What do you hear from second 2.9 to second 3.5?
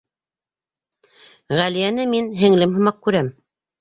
күрәм.